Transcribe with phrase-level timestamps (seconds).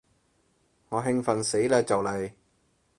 [0.89, 2.31] 我興奮死嘞就嚟